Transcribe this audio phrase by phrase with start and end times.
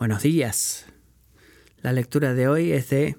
[0.00, 0.86] Buenos días.
[1.82, 3.18] La lectura de hoy es de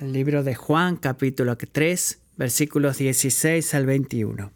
[0.00, 4.52] el libro de Juan, capítulo 3, versículos 16 al 21.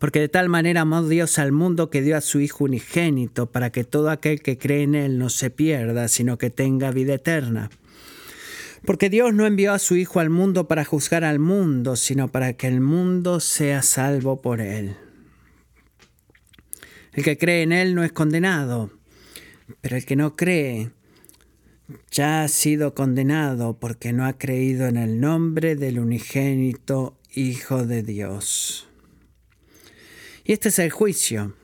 [0.00, 3.70] Porque de tal manera amó Dios al mundo que dio a su Hijo unigénito, para
[3.70, 7.70] que todo aquel que cree en Él no se pierda, sino que tenga vida eterna.
[8.84, 12.54] Porque Dios no envió a su Hijo al mundo para juzgar al mundo, sino para
[12.54, 14.96] que el mundo sea salvo por Él.
[17.12, 18.90] El que cree en Él no es condenado
[19.80, 20.90] pero el que no cree
[22.10, 28.02] ya ha sido condenado porque no ha creído en el nombre del unigénito Hijo de
[28.02, 28.88] Dios.
[30.44, 31.54] Y este es el juicio,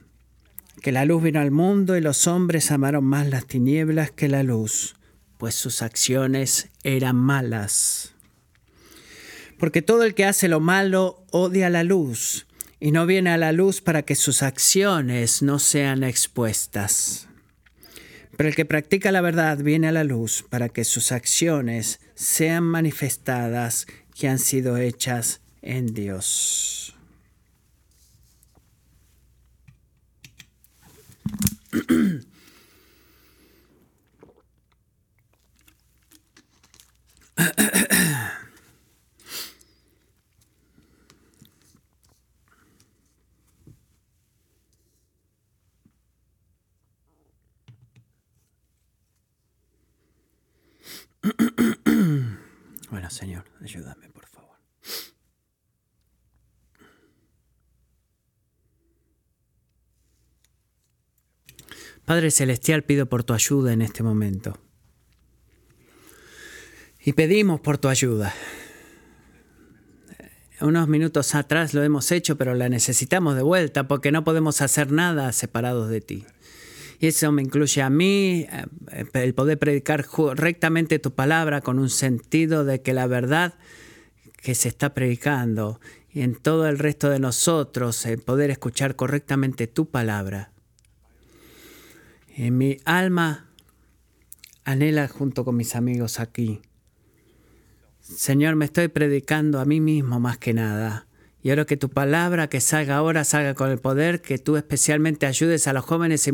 [0.80, 4.42] que la luz vino al mundo y los hombres amaron más las tinieblas que la
[4.42, 4.96] luz,
[5.36, 8.14] pues sus acciones eran malas.
[9.58, 12.46] Porque todo el que hace lo malo odia la luz
[12.80, 17.27] y no viene a la luz para que sus acciones no sean expuestas.
[18.38, 22.62] Pero el que practica la verdad viene a la luz para que sus acciones sean
[22.62, 26.96] manifestadas que han sido hechas en Dios.
[52.90, 54.56] Bueno, Señor, ayúdame, por favor.
[62.04, 64.56] Padre Celestial, pido por tu ayuda en este momento.
[67.04, 68.32] Y pedimos por tu ayuda.
[70.60, 74.92] Unos minutos atrás lo hemos hecho, pero la necesitamos de vuelta porque no podemos hacer
[74.92, 76.24] nada separados de ti.
[77.00, 81.90] Y eso me incluye a mí, eh, el poder predicar correctamente tu palabra con un
[81.90, 83.54] sentido de que la verdad
[84.36, 85.80] que se está predicando
[86.10, 90.52] y en todo el resto de nosotros, el poder escuchar correctamente tu palabra.
[92.34, 93.50] En mi alma
[94.64, 96.60] anhela junto con mis amigos aquí.
[98.00, 101.07] Señor, me estoy predicando a mí mismo más que nada
[101.42, 105.26] y oro que tu palabra que salga ahora salga con el poder, que tú especialmente
[105.26, 106.32] ayudes a los jóvenes y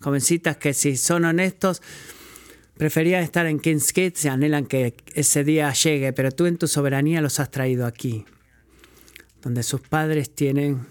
[0.00, 1.82] jovencitas que si son honestos,
[2.76, 6.66] preferían estar en King's Kids y anhelan que ese día llegue, pero tú en tu
[6.66, 8.24] soberanía los has traído aquí,
[9.42, 10.86] donde sus padres tienen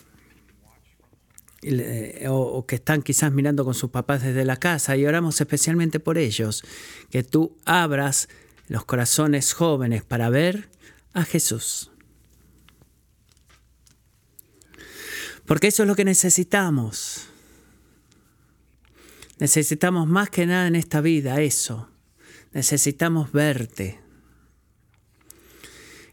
[2.28, 6.00] o, o, que están quizás mirando con sus papás desde la casa y oramos especialmente
[6.00, 6.64] por ellos,
[7.10, 8.30] que tú abras
[8.68, 10.70] los corazones jóvenes para ver
[11.14, 11.91] a Jesús.
[15.52, 17.28] Porque eso es lo que necesitamos.
[19.38, 21.90] Necesitamos más que nada en esta vida eso.
[22.54, 24.00] Necesitamos verte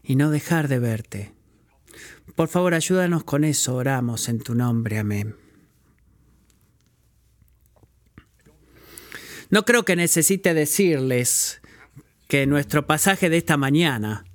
[0.03, 1.33] y no dejar de verte.
[2.35, 5.37] Por favor, ayúdanos con eso, oramos en tu nombre, amén.
[9.49, 11.61] No creo que necesite decirles
[12.27, 14.25] que nuestro pasaje de esta mañana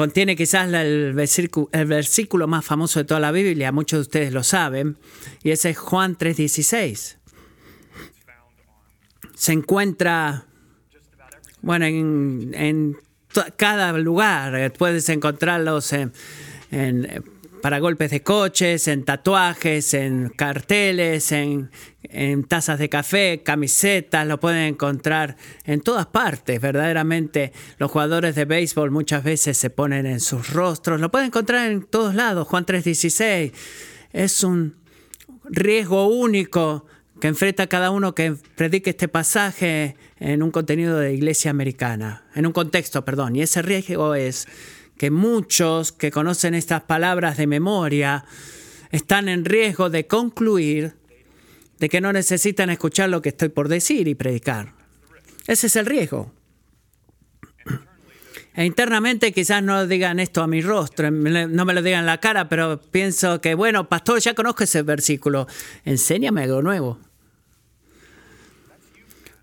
[0.00, 4.96] Contiene quizás el versículo, más famoso de toda la Biblia, muchos de ustedes lo saben,
[5.42, 7.18] y ese es Juan 3:16.
[9.34, 10.46] Se encuentra,
[11.60, 12.96] bueno, en,
[13.58, 16.14] cada lugar, puedes encontrarlos en,
[16.70, 17.22] en
[17.60, 21.70] para golpes de coches, en tatuajes, en carteles, en,
[22.48, 26.60] tazas de café, camisetas, lo pueden encontrar en todas partes.
[26.60, 31.70] Verdaderamente los jugadores de béisbol muchas veces se ponen en sus rostros, lo pueden encontrar
[31.70, 32.48] en todos lados.
[32.48, 33.52] Juan 3:16
[34.12, 34.76] es un
[35.44, 36.86] riesgo único
[37.20, 42.46] que enfrenta cada uno que predique este pasaje en un contenido de iglesia americana, en
[42.46, 44.48] un contexto, perdón, y ese riesgo es
[45.00, 48.26] que muchos que conocen estas palabras de memoria
[48.90, 50.92] están en riesgo de concluir
[51.78, 54.74] de que no necesitan escuchar lo que estoy por decir y predicar.
[55.46, 56.34] Ese es el riesgo.
[58.54, 62.20] E internamente quizás no digan esto a mi rostro, no me lo digan en la
[62.20, 65.46] cara, pero pienso que, bueno, pastor, ya conozco ese versículo,
[65.86, 66.98] enséñame algo nuevo.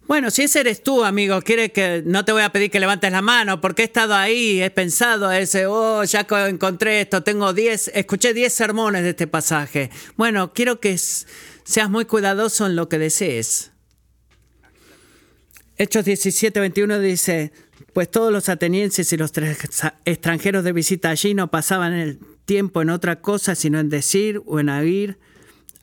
[0.08, 3.12] Bueno, si ese eres tú, amigo, quiere que no te voy a pedir que levantes
[3.12, 7.92] la mano, porque he estado ahí, he pensado ese, oh, ya encontré esto, tengo 10,
[7.94, 9.90] escuché 10 sermones de este pasaje.
[10.16, 13.72] Bueno, quiero que seas muy cuidadoso en lo que desees.
[15.76, 17.52] Hechos 17, 21 dice,
[17.92, 19.34] pues todos los atenienses y los
[20.06, 24.62] extranjeros de visita allí no pasaban el tiempo en otra cosa, sino en decir o
[24.62, 25.20] en oír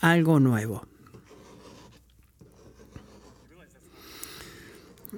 [0.00, 0.88] algo nuevo.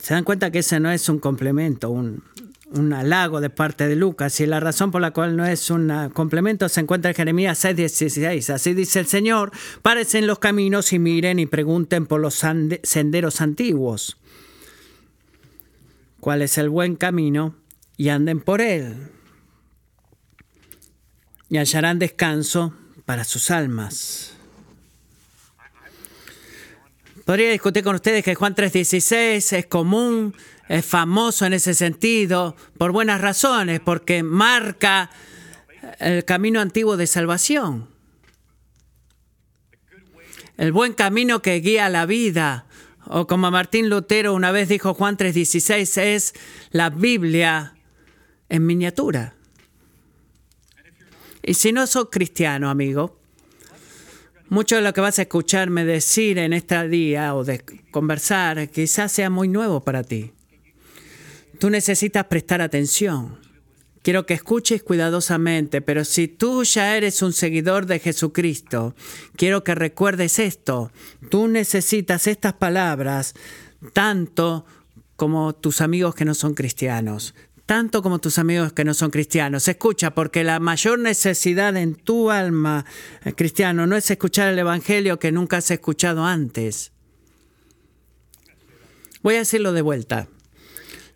[0.07, 2.23] Se dan cuenta que ese no es un complemento, un,
[2.71, 5.93] un halago de parte de Lucas y la razón por la cual no es un
[6.15, 8.55] complemento se encuentra en Jeremías 6:16.
[8.55, 9.51] Así dice el Señor,
[9.83, 12.41] párense en los caminos y miren y pregunten por los
[12.85, 14.17] senderos antiguos.
[16.21, 17.57] ¿Cuál es el buen camino?
[17.97, 19.09] Y anden por él.
[21.49, 22.75] Y hallarán descanso
[23.07, 24.36] para sus almas.
[27.27, 30.33] Podría discutir con ustedes que Juan 3:16 es común
[30.69, 35.11] es famoso en ese sentido por buenas razones, porque marca
[35.99, 37.89] el camino antiguo de salvación.
[40.57, 42.67] El buen camino que guía la vida.
[43.07, 46.33] O como Martín Lutero una vez dijo Juan 3:16, es
[46.71, 47.75] la Biblia
[48.49, 49.35] en miniatura.
[51.43, 53.19] Y si no sos cristiano, amigo,
[54.49, 59.13] mucho de lo que vas a escucharme decir en este día o de conversar quizás
[59.13, 60.33] sea muy nuevo para ti.
[61.59, 63.39] Tú necesitas prestar atención.
[64.03, 68.95] Quiero que escuches cuidadosamente, pero si tú ya eres un seguidor de Jesucristo,
[69.35, 70.93] quiero que recuerdes esto.
[71.29, 73.35] Tú necesitas estas palabras
[73.93, 74.65] tanto
[75.17, 77.35] como tus amigos que no son cristianos,
[77.67, 79.67] tanto como tus amigos que no son cristianos.
[79.67, 82.87] Escucha, porque la mayor necesidad en tu alma,
[83.25, 86.93] eh, cristiano, no es escuchar el Evangelio que nunca has escuchado antes.
[89.23, 90.29] Voy a decirlo de vuelta.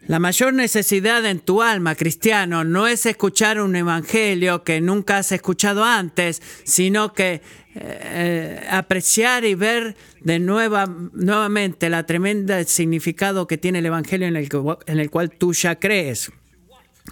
[0.06, 5.30] La mayor necesidad en tu alma, cristiano, no es escuchar un evangelio que nunca has
[5.30, 7.42] escuchado antes, sino que
[7.74, 14.36] eh, apreciar y ver de nueva, nuevamente la tremenda significado que tiene el evangelio en
[14.36, 14.48] el,
[14.86, 16.32] en el cual tú ya crees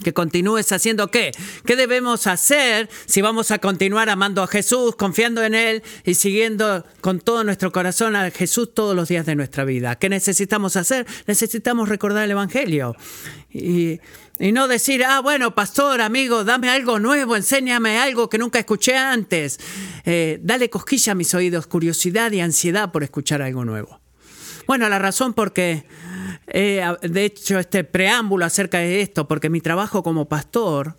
[0.02, 1.32] que continúes haciendo qué?
[1.64, 6.84] ¿Qué debemos hacer si vamos a continuar amando a Jesús, confiando en Él y siguiendo
[7.00, 9.96] con todo nuestro corazón a Jesús todos los días de nuestra vida?
[9.96, 11.06] ¿Qué necesitamos hacer?
[11.26, 12.96] Necesitamos recordar el Evangelio.
[13.50, 14.00] Y,
[14.40, 19.58] no decir, ah, bueno, pastor, amigo, dame algo nuevo, enséñame algo que nunca escuché antes.
[20.04, 24.00] Eh, dale cosquilla a mis oídos, curiosidad y ansiedad por escuchar algo nuevo.
[24.68, 25.86] Bueno, la razón por qué
[26.46, 30.98] de hecho este preámbulo acerca de esto, porque mi trabajo como pastor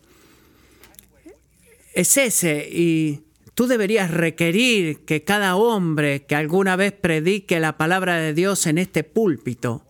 [1.93, 8.15] es ese y tú deberías requerir que cada hombre que alguna vez predique la palabra
[8.15, 9.85] de Dios en este púlpito,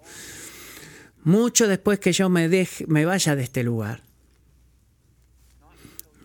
[1.23, 4.03] mucho después que yo me, deje, me vaya de este lugar,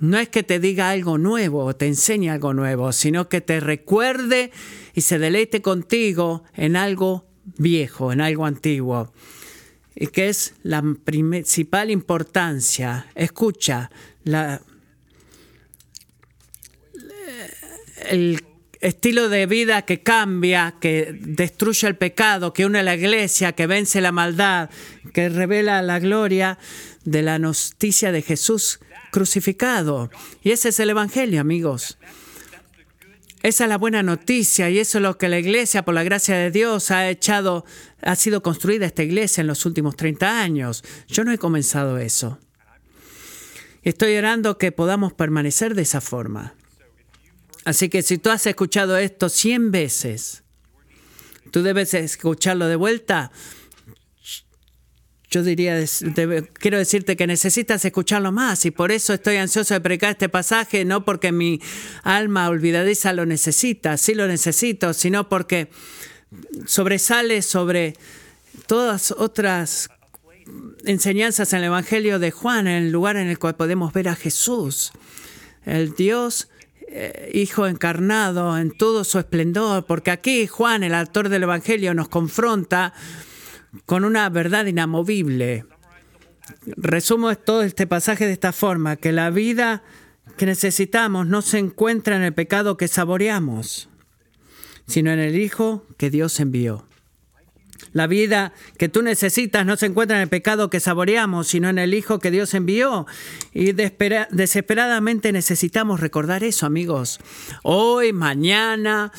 [0.01, 3.61] no es que te diga algo nuevo o te enseñe algo nuevo, sino que te
[3.61, 4.51] recuerde
[4.93, 9.13] y se deleite contigo en algo viejo, en algo antiguo,
[9.95, 13.07] y que es la principal importancia.
[13.15, 13.91] Escucha,
[18.09, 18.45] el
[18.81, 23.67] estilo de vida que cambia, que destruye el pecado, que une a la iglesia, que
[23.67, 24.69] vence la maldad,
[25.13, 26.59] que revela la gloria
[27.05, 28.81] de la noticia de Jesús
[29.11, 30.11] crucificado.
[30.43, 31.99] Y ese es el Evangelio, amigos.
[33.45, 36.35] Esa es la buena noticia y eso es lo que la iglesia, por la gracia
[36.35, 37.67] de Dios, ha echado,
[38.01, 40.83] ha sido construida esta iglesia en los últimos 30 años.
[41.09, 42.39] Yo no he comenzado eso.
[43.83, 46.55] Estoy orando que podamos permanecer de esa forma.
[47.67, 50.43] Así que si tú has escuchado esto 100 veces,
[51.51, 53.31] tú debes escucharlo de vuelta
[55.35, 55.85] yo diría,
[56.61, 60.85] quiero decirte que necesitas escucharlo más y por eso estoy ansioso de predicar este pasaje,
[60.85, 61.61] no porque mi
[62.05, 65.71] alma olvidadiza lo necesita, sí lo necesito, sino porque
[66.67, 67.95] sobresale sobre
[68.69, 69.89] todas otras
[70.85, 74.15] enseñanzas en el Evangelio de Juan, en el lugar en el cual podemos ver a
[74.15, 74.93] Jesús,
[75.67, 76.49] el Dios
[76.87, 82.09] eh, Hijo encarnado en todo su esplendor, porque aquí Juan, el autor del Evangelio, nos
[82.09, 82.95] confronta
[83.87, 85.65] con una verdad inamovible.
[86.77, 89.83] Resumo todo este pasaje de esta forma, que la vida
[90.37, 93.89] que necesitamos no se encuentra en el pecado que saboreamos,
[94.87, 96.87] sino en el Hijo que Dios envió.
[97.93, 101.79] La vida que tú necesitas no se encuentra en el pecado que saboreamos, sino en
[101.79, 103.07] el Hijo que Dios envió.
[103.53, 107.21] Y desesperadamente necesitamos recordar eso, amigos.
[107.63, 109.13] Hoy, mañana,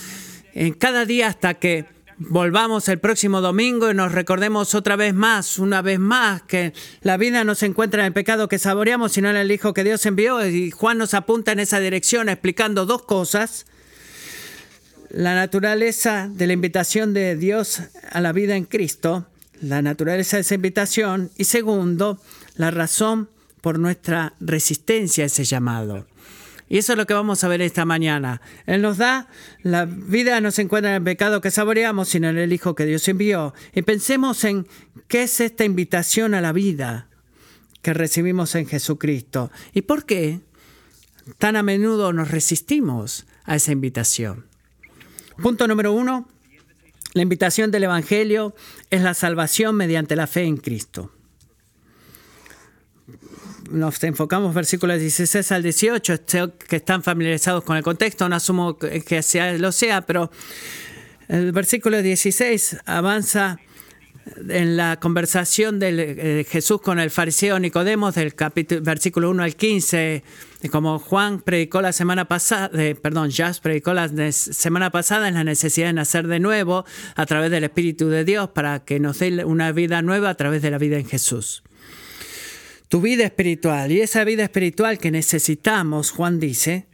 [0.54, 1.86] en cada día hasta que
[2.18, 7.18] volvamos el próximo domingo y nos recordemos otra vez más, una vez más, que la
[7.18, 10.06] vida no se encuentra en el pecado que saboreamos, sino en el Hijo que Dios
[10.06, 10.46] envió.
[10.46, 13.66] Y Juan nos apunta en esa dirección explicando dos cosas.
[15.10, 17.82] La naturaleza de la invitación de Dios
[18.12, 19.28] a la vida en Cristo,
[19.62, 22.20] la naturaleza de esa invitación, y segundo,
[22.56, 23.30] la razón
[23.62, 26.06] por nuestra resistencia a ese llamado.
[26.68, 28.42] Y eso es lo que vamos a ver esta mañana.
[28.66, 29.28] Él nos da,
[29.62, 32.86] la vida no se encuentra en el pecado que saboreamos, sino en el Hijo que
[32.86, 33.54] Dios envió.
[33.74, 34.68] Y pensemos en
[35.08, 37.08] qué es esta invitación a la vida
[37.82, 39.52] que recibimos en Jesucristo.
[39.74, 40.40] ¿Y por qué
[41.38, 44.46] tan a menudo nos resistimos a esa invitación?
[45.42, 46.28] Punto número uno,
[47.14, 48.56] la invitación del Evangelio
[48.90, 51.15] es la salvación mediante la fe en Cristo
[53.70, 56.20] nos enfocamos versículos 16 al 18,
[56.68, 60.32] que están familiarizados con el contexto, no asumo que sea, lo sea, pero
[61.28, 63.60] el versículo 16 avanza
[64.50, 69.56] en la conversación de eh, Jesús con el fariseo Nicodemos del capítulo, versículo 1 al
[69.56, 70.24] 15,
[70.72, 75.88] como Juan predicó la semana pasada, perdón, Jas predicó la semana pasada en la necesidad
[75.88, 79.72] de nacer de nuevo a través del Espíritu de Dios para que nos dé una
[79.72, 81.64] vida nueva a través de la vida en Jesús
[82.90, 83.92] tu vida espiritual.
[83.92, 86.88] Y esa vida espiritual que necesitamos, Juan dice,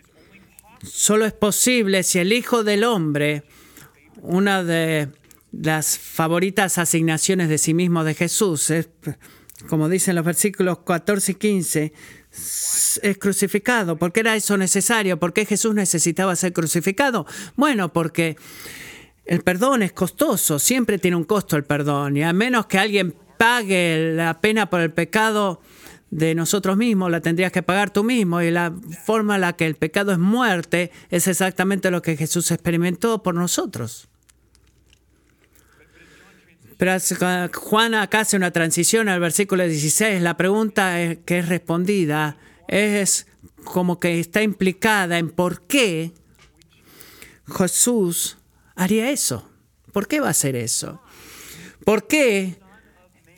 [0.84, 3.44] solo es posible si el Hijo del Hombre,
[4.22, 5.10] una de
[5.52, 8.90] las favoritas asignaciones de sí mismo de Jesús, es,
[9.68, 11.94] como dicen los versículos 14 y 15,
[12.32, 13.98] es crucificado.
[13.98, 15.20] ¿Por qué era eso necesario?
[15.20, 17.26] ¿Por qué Jesús necesitaba ser crucificado?
[17.56, 18.38] Bueno, porque
[19.26, 23.16] el perdón es costoso, siempre tiene un costo el perdón, y a menos que alguien
[23.38, 25.62] pague la pena por el pecado,
[26.12, 28.42] de nosotros mismos, la tendrías que pagar tú mismo.
[28.42, 28.74] Y la
[29.06, 33.34] forma en la que el pecado es muerte es exactamente lo que Jesús experimentó por
[33.34, 34.10] nosotros.
[36.78, 36.98] Pero
[37.54, 40.22] Juan acá hace una transición al versículo 16.
[40.22, 42.38] La pregunta que es respondida
[42.68, 43.28] es
[43.64, 46.12] como que está implicada en por qué
[47.48, 48.38] Jesús
[48.76, 49.48] haría eso.
[49.92, 51.02] ¿Por qué va a hacer eso?
[51.86, 52.60] ¿Por qué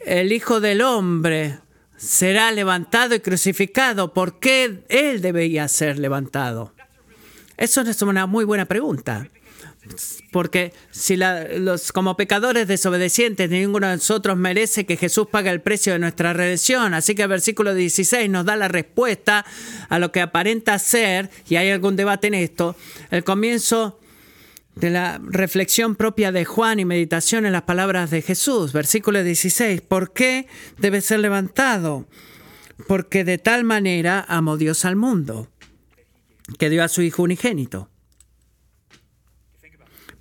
[0.05, 1.59] el Hijo del Hombre
[2.03, 4.13] será levantado y crucificado.
[4.13, 6.73] ¿Por qué Él debería ser levantado?
[7.57, 9.27] Eso es una muy buena pregunta.
[10.31, 15.93] Porque si los, como pecadores desobedientes, ninguno de nosotros merece que Jesús pague el precio
[15.93, 16.93] de nuestra redención.
[16.93, 19.45] Así que el versículo 16 nos da la respuesta
[19.89, 22.75] a lo que aparenta ser, y hay algún debate en esto,
[23.11, 23.99] el comienzo
[24.75, 28.73] de la reflexión propia de Juan y meditación en las palabras de Jesús.
[28.73, 29.81] Versículo 16.
[29.81, 32.07] ¿Por qué debe ser levantado?
[32.87, 35.47] Porque de tal manera amó Dios al mundo,
[36.57, 37.89] que dio a su Hijo unigénito.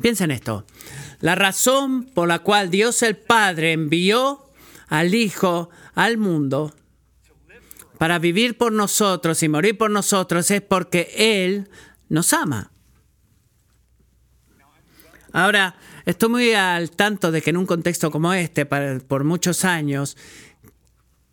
[0.00, 0.66] Piensa en esto.
[1.20, 4.50] La razón por la cual Dios el Padre envió
[4.88, 6.74] al Hijo al mundo
[7.98, 11.70] para vivir por nosotros y morir por nosotros es porque Él
[12.08, 12.71] nos ama.
[15.32, 20.16] Ahora, estoy muy al tanto de que en un contexto como este, por muchos años,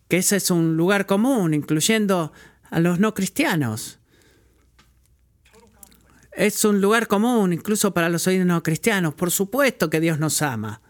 [0.08, 2.32] que ese es un lugar común, incluyendo
[2.70, 3.98] a los no cristianos.
[6.32, 9.14] Es un lugar común, incluso para los no cristianos.
[9.14, 10.80] Por supuesto que Dios nos ama.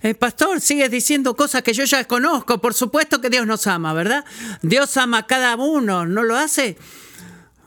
[0.00, 2.60] El pastor sigue diciendo cosas que yo ya conozco.
[2.60, 4.24] Por supuesto que Dios nos ama, ¿verdad?
[4.62, 6.76] Dios ama a cada uno, ¿no lo hace?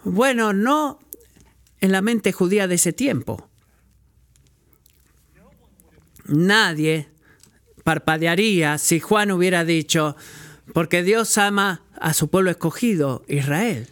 [0.03, 1.00] Bueno, no
[1.80, 3.50] en la mente judía de ese tiempo
[6.31, 7.09] nadie
[7.83, 10.15] parpadearía si Juan hubiera dicho,
[10.73, 13.88] porque Dios ama a su pueblo escogido, Israel.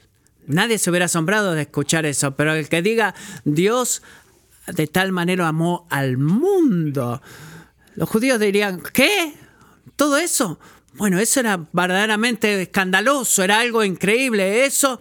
[0.48, 3.13] Nadie se hubiera asombrado de escuchar eso, pero el que diga,
[3.46, 4.01] Dios
[4.67, 7.22] de tal manera amó al mundo,
[7.96, 9.34] los judíos dirían, ¿qué?
[9.96, 10.60] ¿Todo eso?
[10.93, 15.00] Bueno, eso era verdaderamente escandaloso, era algo increíble, eso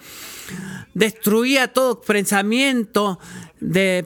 [0.99, 3.21] destruía todo pensamiento
[3.61, 4.05] de,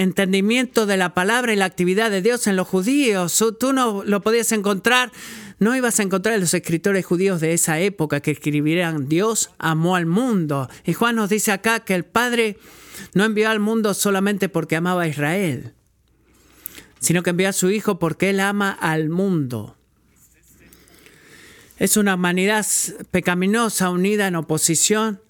[0.00, 3.44] entendimiento de la palabra y la actividad de Dios en los judíos.
[3.58, 5.10] Tú no lo podías encontrar,
[5.58, 9.96] no ibas a encontrar en los escritores judíos de esa época que escribieran Dios amó
[9.96, 10.70] al mundo.
[10.84, 12.58] Y Juan nos dice acá que el Padre
[13.14, 15.74] no envió al mundo solamente porque amaba a Israel,
[17.00, 19.76] sino que envió a su Hijo porque Él ama al mundo.
[21.76, 22.64] Es una humanidad
[23.10, 25.20] pecaminosa unida en oposición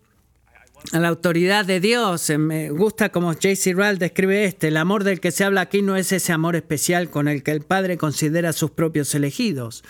[0.91, 2.29] a la autoridad de Dios.
[2.31, 3.73] Eh, me gusta como J.C.
[3.75, 4.69] Rall describe este.
[4.69, 7.53] El amor del que se habla aquí no es ese amor especial con el que
[7.53, 9.85] el Padre considera a sus propios elegidos,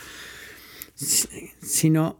[0.94, 2.18] sino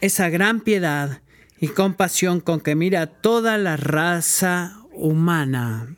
[0.00, 1.20] esa gran piedad
[1.60, 5.96] y compasión con que mira toda la raza humana.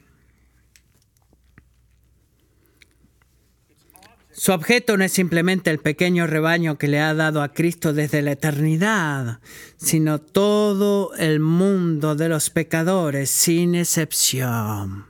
[4.47, 8.23] Su objeto no es simplemente el pequeño rebaño que le ha dado a Cristo desde
[8.23, 9.41] la eternidad,
[9.77, 15.07] sino todo el mundo de los pecadores sin excepción.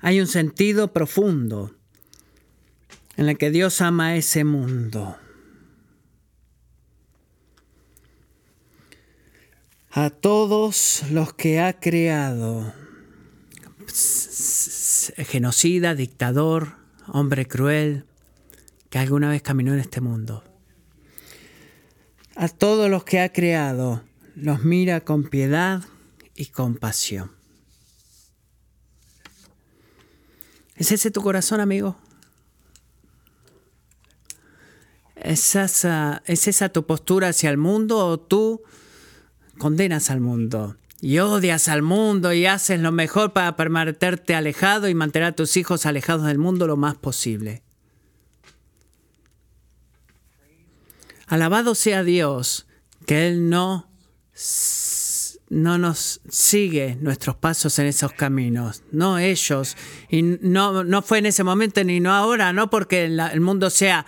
[0.00, 1.76] Hay un sentido profundo
[3.18, 5.18] en el que Dios ama a ese mundo.
[9.90, 12.85] A todos los que ha creado
[13.88, 16.76] Genocida, dictador,
[17.06, 18.04] hombre cruel,
[18.90, 20.44] que alguna vez caminó en este mundo.
[22.34, 24.02] A todos los que ha creado,
[24.34, 25.82] los mira con piedad
[26.34, 27.32] y compasión.
[30.76, 31.96] ¿Es ese tu corazón, amigo?
[35.14, 38.62] ¿Es esa, ¿Es esa tu postura hacia el mundo o tú
[39.58, 40.76] condenas al mundo?
[41.00, 45.56] Y odias al mundo y haces lo mejor para permanecerte alejado y mantener a tus
[45.56, 47.62] hijos alejados del mundo lo más posible.
[51.26, 52.66] Alabado sea Dios
[53.04, 53.88] que Él no,
[55.48, 59.76] no nos sigue nuestros pasos en esos caminos, no ellos.
[60.08, 64.06] Y no, no fue en ese momento ni no ahora, no porque el mundo sea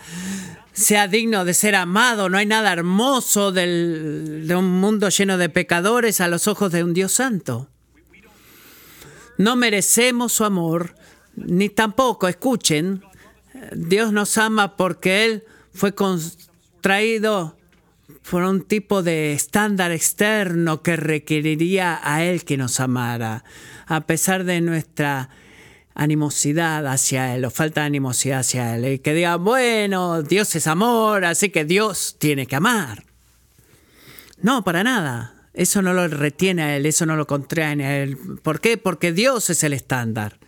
[0.73, 2.29] sea digno de ser amado.
[2.29, 6.93] No hay nada hermoso de un mundo lleno de pecadores a los ojos de un
[6.93, 7.69] Dios santo.
[9.37, 10.95] No merecemos su amor,
[11.35, 13.01] ni tampoco, escuchen,
[13.73, 17.57] Dios nos ama porque Él fue contraído
[18.29, 23.43] por un tipo de estándar externo que requeriría a Él que nos amara,
[23.87, 25.29] a pesar de nuestra
[25.99, 28.93] animosidad hacia Él o falta de animosidad hacia Él.
[28.93, 33.03] Y que diga, bueno, Dios es amor, así que Dios tiene que amar.
[34.41, 35.35] No, para nada.
[35.53, 38.17] Eso no lo retiene a Él, eso no lo contrae a Él.
[38.41, 38.77] ¿Por qué?
[38.77, 40.39] Porque Dios es el estándar.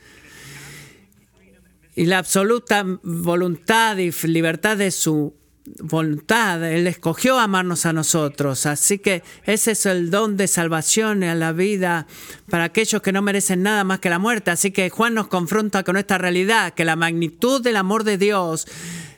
[1.96, 5.36] Y la absoluta voluntad y libertad de su
[5.80, 8.66] voluntad, Él escogió amarnos a nosotros.
[8.66, 12.08] Así que ese es el don de salvación a la vida
[12.50, 14.52] para aquellos que no merecen nada más que la muerte.
[14.52, 18.68] Así que Juan nos confronta con esta realidad, que la magnitud del amor de Dios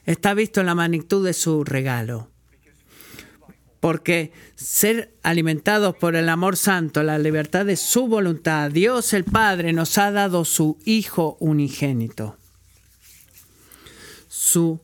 [0.06, 2.30] está visto en la magnitud de su regalo.
[3.80, 9.74] Porque ser alimentados por el amor santo, la libertad de su voluntad, Dios el Padre
[9.74, 12.38] nos ha dado su Hijo unigénito.
[14.30, 14.80] Su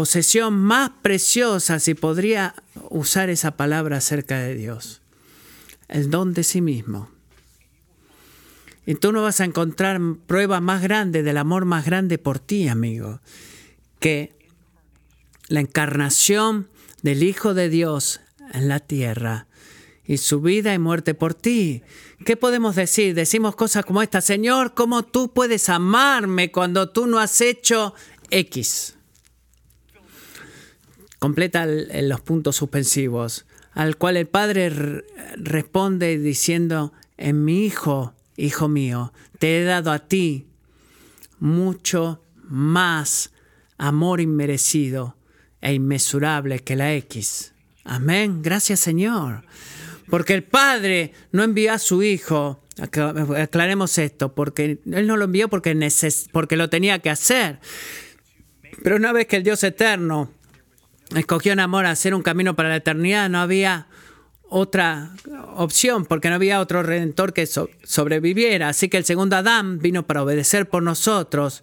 [0.00, 2.54] posesión más preciosa, si podría
[2.88, 5.02] usar esa palabra acerca de Dios,
[5.88, 7.10] el don de sí mismo.
[8.86, 12.66] Y tú no vas a encontrar prueba más grande del amor más grande por ti,
[12.68, 13.20] amigo,
[13.98, 14.34] que
[15.48, 16.70] la encarnación
[17.02, 18.22] del Hijo de Dios
[18.54, 19.48] en la tierra
[20.06, 21.82] y su vida y muerte por ti.
[22.24, 23.14] ¿Qué podemos decir?
[23.14, 27.92] Decimos cosas como esta, Señor, ¿cómo tú puedes amarme cuando tú no has hecho
[28.30, 28.96] X?
[31.20, 35.04] Completa los puntos suspensivos, al cual el padre
[35.36, 40.48] responde diciendo, en mi hijo, hijo mío, te he dado a ti
[41.38, 43.32] mucho más
[43.78, 45.16] amor inmerecido
[45.60, 47.52] e inmesurable que la X.
[47.84, 48.42] Amén.
[48.42, 49.44] Gracias Señor.
[50.08, 55.48] Porque el Padre no envió a su Hijo, aclaremos esto, porque Él no lo envió
[55.48, 55.76] porque,
[56.32, 57.60] porque lo tenía que hacer.
[58.82, 60.32] Pero una vez que el Dios eterno
[61.16, 63.86] escogió en amor hacer un camino para la eternidad, no había
[64.48, 65.12] otra
[65.54, 68.68] opción, porque no había otro redentor que sobreviviera.
[68.68, 71.62] Así que el segundo Adán vino para obedecer por nosotros.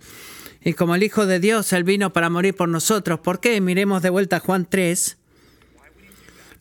[0.63, 3.19] Y como el Hijo de Dios, Él vino para morir por nosotros.
[3.19, 3.59] ¿Por qué?
[3.61, 5.17] Miremos de vuelta a Juan 3.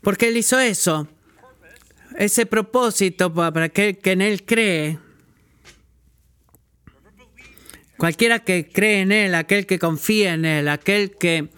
[0.01, 1.09] ¿Por qué Él hizo eso?
[2.19, 4.99] Ese propósito para aquel que en Él cree.
[7.97, 11.49] Cualquiera que cree en Él, aquel que confía en Él, aquel que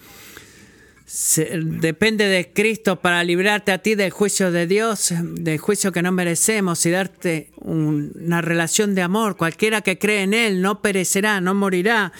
[1.11, 6.11] depende de Cristo para librarte a ti del juicio de Dios, del juicio que no
[6.11, 9.35] merecemos y darte una relación de amor.
[9.35, 12.13] Cualquiera que cree en Él no perecerá, no morirá,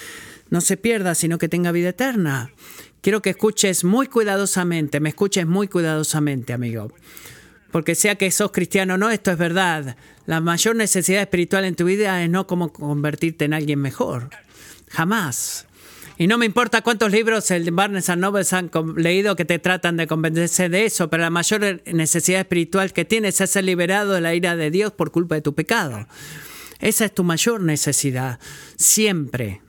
[0.49, 2.51] no se pierda, sino que tenga vida eterna.
[3.01, 6.91] Quiero que escuches muy cuidadosamente, me escuches muy cuidadosamente, amigo.
[7.71, 9.95] Porque sea que sos cristiano o no, esto es verdad.
[10.25, 14.29] La mayor necesidad espiritual en tu vida es no como convertirte en alguien mejor.
[14.89, 15.67] Jamás.
[16.19, 20.05] Y no me importa cuántos libros el Barnes Noble han leído que te tratan de
[20.05, 24.35] convencerse de eso, pero la mayor necesidad espiritual que tienes es ser liberado de la
[24.35, 26.07] ira de Dios por culpa de tu pecado.
[26.79, 28.37] Esa es tu mayor necesidad,
[28.75, 29.61] siempre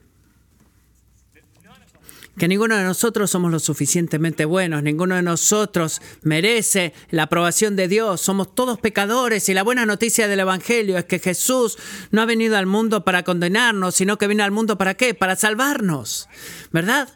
[2.39, 7.89] que ninguno de nosotros somos lo suficientemente buenos, ninguno de nosotros merece la aprobación de
[7.89, 11.77] Dios, somos todos pecadores y la buena noticia del Evangelio es que Jesús
[12.11, 15.15] no ha venido al mundo para condenarnos, sino que vino al mundo para qué?
[15.15, 16.29] Para salvarnos,
[16.73, 17.09] ¿verdad?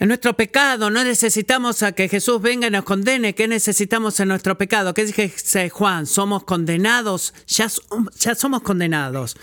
[0.00, 3.34] En nuestro pecado no necesitamos a que Jesús venga y nos condene.
[3.34, 4.94] ¿Qué necesitamos en nuestro pecado?
[4.94, 6.06] ¿Qué dice Juan?
[6.06, 7.68] Somos condenados, ya,
[8.20, 9.36] ya somos condenados.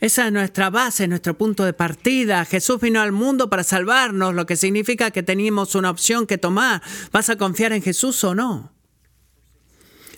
[0.00, 2.44] Esa es nuestra base, nuestro punto de partida.
[2.44, 6.82] Jesús vino al mundo para salvarnos, lo que significa que tenemos una opción que tomar.
[7.12, 8.72] ¿Vas a confiar en Jesús o no?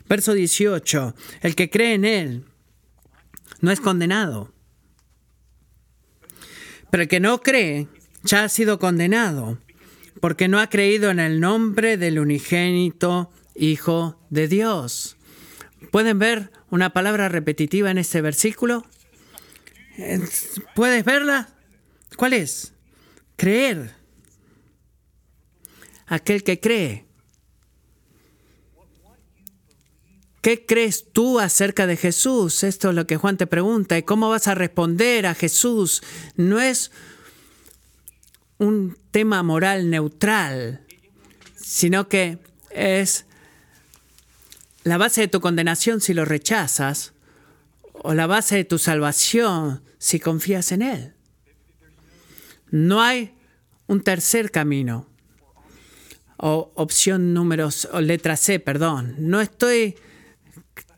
[0.09, 1.15] Verso 18.
[1.43, 2.45] El que cree en Él
[3.61, 4.53] no es condenado.
[6.91, 7.89] Pero el que no cree
[8.23, 9.59] ya ha sido condenado
[10.21, 15.17] porque no ha creído en el nombre del unigénito Hijo de Dios.
[15.91, 18.85] ¿Pueden ver una palabra repetitiva en este versículo?
[20.75, 21.49] ¿Puedes verla?
[22.17, 22.73] ¿Cuál es?
[23.37, 23.95] Creer.
[26.07, 27.07] Aquel que cree.
[30.41, 32.63] ¿Qué crees tú acerca de Jesús?
[32.63, 33.99] Esto es lo que Juan te pregunta.
[33.99, 36.03] ¿Y cómo vas a responder a Jesús?
[36.37, 36.93] No es
[38.59, 40.87] un tema moral neutral,
[41.57, 42.39] sino que
[42.71, 43.27] es
[44.85, 47.13] la base de tu condenación si lo rechazas
[47.93, 51.15] o la base de tu salvación si confías en Él.
[52.71, 53.35] No hay
[53.87, 55.07] un tercer camino
[56.37, 59.17] o opción número o letra C, perdón.
[59.19, 59.97] No estoy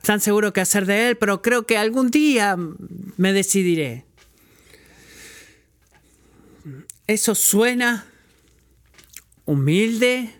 [0.03, 2.55] tan seguro qué hacer de Él, pero creo que algún día
[3.17, 4.05] me decidiré.
[7.07, 8.05] Eso suena
[9.45, 10.33] humilde,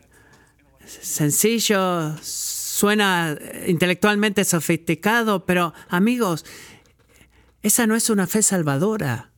[0.86, 6.45] sencillo, suena intelectualmente sofisticado, pero amigos,
[7.63, 9.32] esa no es una fe salvadora.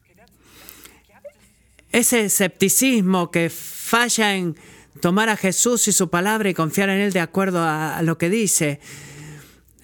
[1.91, 4.55] Ese escepticismo que falla en
[4.99, 8.29] tomar a Jesús y su palabra y confiar en Él de acuerdo a, lo que
[8.29, 8.79] dice,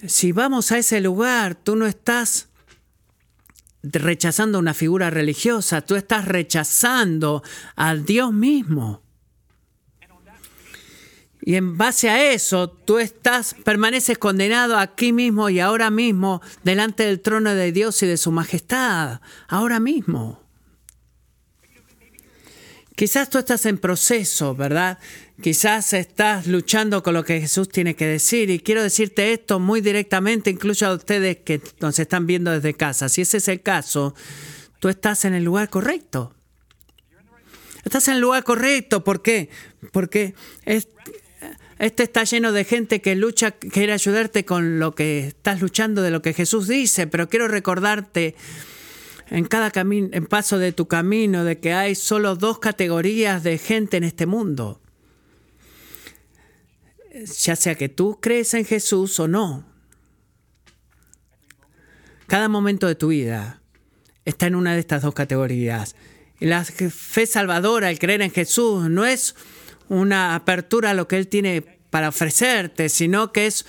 [0.06, 2.48] si vamos a ese lugar, tú no estás
[3.82, 7.42] rechazando una figura religiosa, tú estás rechazando
[7.76, 9.02] a Dios mismo.
[11.42, 17.04] Y en base a eso, tú estás, permaneces condenado aquí mismo y ahora mismo delante
[17.04, 20.42] del trono de Dios y de su majestad, ahora mismo.
[22.94, 24.98] Quizás tú estás en proceso, ¿verdad?
[25.40, 28.50] Quizás estás luchando con lo que Jesús tiene que decir.
[28.50, 33.08] Y quiero decirte esto muy directamente, incluso a ustedes que nos están viendo desde casa.
[33.08, 34.14] Si ese es el caso,
[34.80, 36.34] tú estás en el lugar correcto.
[37.84, 39.02] Estás en el lugar correcto.
[39.02, 39.48] ¿Por qué?
[39.92, 40.34] Porque
[41.80, 46.10] este está lleno de gente que lucha, quiere ayudarte con lo que estás luchando de
[46.10, 47.06] lo que Jesús dice.
[47.06, 48.34] Pero quiero recordarte
[49.30, 53.96] en cada en paso de tu camino de que hay solo dos categorías de gente
[53.96, 54.82] en este mundo.
[57.40, 59.64] Ya sea que tú crees en Jesús o no.
[62.26, 63.62] Cada momento de tu vida
[64.26, 65.96] está en una de estas dos categorías.
[66.40, 69.34] Y la fe salvadora, el creer en Jesús, no es
[69.90, 73.66] una apertura a lo que Él tiene para ofrecerte, sino que es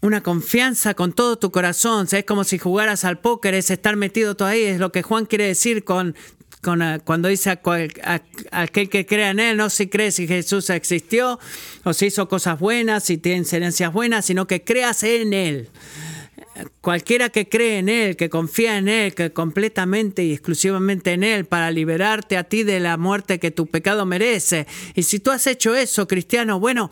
[0.00, 2.08] una confianza con todo tu corazón.
[2.10, 4.62] Es como si jugaras al póker, es estar metido todo ahí.
[4.62, 6.16] Es lo que Juan quiere decir con,
[6.64, 8.22] ah, cuando dice a,
[8.52, 11.38] aquel que crea en Él, no si cree si Jesús existió
[11.84, 15.68] o si hizo cosas buenas, si tiene herencias buenas, sino que creas en Él
[16.80, 21.46] cualquiera que cree en Él, que confía en Él, que completamente y exclusivamente en Él
[21.46, 24.66] para liberarte a ti de la muerte que tu pecado merece.
[24.94, 26.90] Y si tú has hecho eso, cristiano, bueno,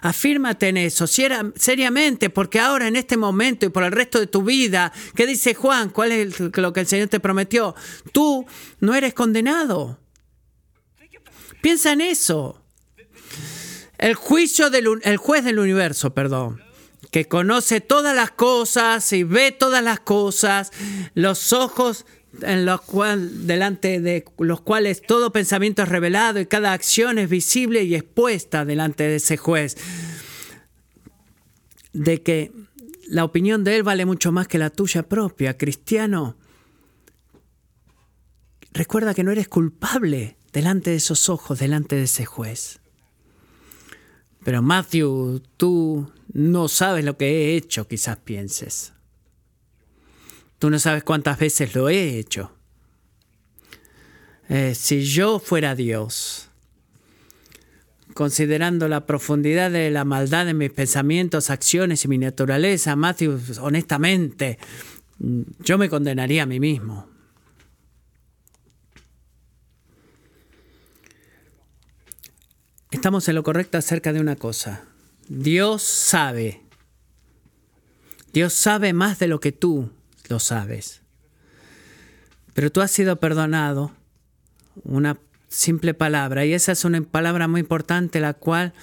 [0.00, 4.42] afírmate en eso, seriamente, porque ahora en este momento y por el resto de tu
[4.42, 5.90] vida, ¿qué dice Juan?
[5.90, 7.74] ¿Cuál es lo que el Señor te prometió?
[8.12, 8.46] Tú
[8.80, 9.98] no eres condenado.
[11.60, 12.60] Piensa en eso.
[13.98, 16.61] El juicio del el juez del universo, perdón
[17.12, 20.72] que conoce todas las cosas y ve todas las cosas,
[21.14, 22.06] los ojos
[22.40, 27.28] en los cual, delante de los cuales todo pensamiento es revelado y cada acción es
[27.28, 29.76] visible y expuesta delante de ese juez.
[31.92, 32.50] De que
[33.06, 36.38] la opinión de él vale mucho más que la tuya propia, cristiano.
[38.72, 42.81] Recuerda que no eres culpable delante de esos ojos, delante de ese juez.
[44.44, 48.92] Pero Matthew, tú no sabes lo que he hecho, quizás pienses.
[50.58, 52.52] Tú no sabes cuántas veces lo he hecho.
[54.48, 56.48] Eh, si yo fuera Dios,
[58.14, 64.58] considerando la profundidad de la maldad de mis pensamientos, acciones y mi naturaleza, Matthew, honestamente,
[65.60, 67.11] yo me condenaría a mí mismo.
[72.92, 74.84] Estamos en lo correcto acerca de una cosa.
[75.26, 76.60] Dios sabe.
[78.34, 79.90] Dios sabe más de lo que tú
[80.28, 81.00] lo sabes.
[82.52, 83.92] Pero tú has sido perdonado.
[84.84, 86.44] Una simple palabra.
[86.44, 88.74] Y esa es una palabra muy importante, la cual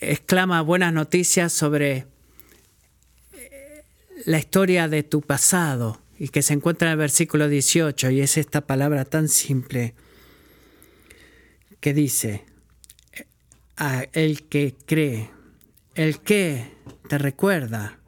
[0.00, 2.06] exclama buenas noticias sobre
[3.32, 3.84] eh,
[4.26, 8.36] la historia de tu pasado y que se encuentra en el versículo 18 y es
[8.36, 9.94] esta palabra tan simple
[11.80, 12.44] que dice,
[13.76, 15.30] a el que cree
[15.94, 16.72] el que
[17.08, 17.98] te recuerda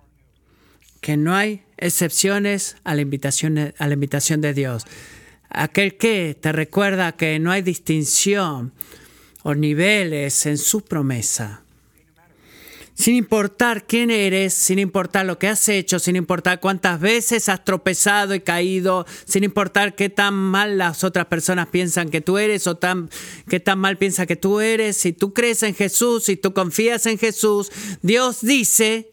[1.01, 4.85] que no hay excepciones a la invitación, a la invitación de Dios.
[5.51, 8.73] Aquel que te recuerda que no hay distinción
[9.43, 11.65] o niveles en su promesa.
[12.95, 17.65] Sin importar quién eres, sin importar lo que has hecho, sin importar cuántas veces has
[17.65, 22.67] tropezado y caído, sin importar qué tan mal las otras personas piensan que tú eres
[22.67, 23.09] o tan,
[23.49, 27.07] qué tan mal piensa que tú eres, si tú crees en Jesús, si tú confías
[27.07, 29.13] en Jesús, Dios dice,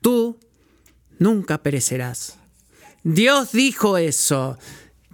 [0.00, 0.38] tú
[1.18, 2.38] nunca perecerás.
[3.02, 4.58] Dios dijo eso.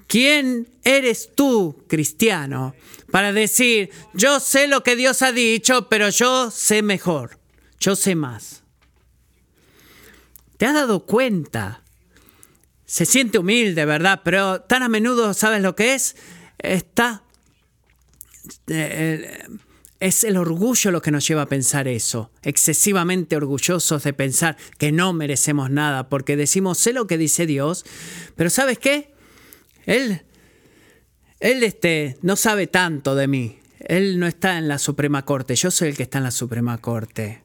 [0.07, 2.75] ¿Quién eres tú, cristiano,
[3.11, 7.39] para decir, yo sé lo que Dios ha dicho, pero yo sé mejor,
[7.83, 8.62] yo sé más?
[10.57, 11.83] ¿Te has dado cuenta?
[12.87, 14.21] Se siente humilde, ¿verdad?
[14.25, 16.16] Pero tan a menudo, ¿sabes lo que es?
[16.59, 17.25] Está...
[18.68, 19.47] Eh,
[19.99, 24.90] es el orgullo lo que nos lleva a pensar eso, excesivamente orgullosos de pensar que
[24.90, 27.85] no merecemos nada, porque decimos, sé lo que dice Dios,
[28.35, 29.14] pero ¿sabes qué?
[29.87, 30.23] Él,
[31.38, 35.71] él este, no sabe tanto de mí, él no está en la Suprema Corte, yo
[35.71, 37.45] soy el que está en la Suprema Corte.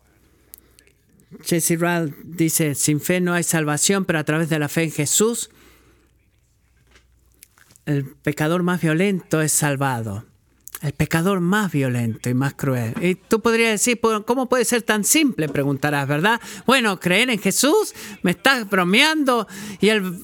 [1.43, 4.91] Jesse Rall dice, sin fe no hay salvación, pero a través de la fe en
[4.91, 5.49] Jesús,
[7.85, 10.25] el pecador más violento es salvado
[10.81, 12.93] el pecador más violento y más cruel.
[13.01, 15.49] Y tú podrías decir, ¿cómo puede ser tan simple?
[15.49, 16.39] Preguntarás, ¿verdad?
[16.65, 19.47] Bueno, creer en Jesús, me estás bromeando
[19.79, 20.19] y el,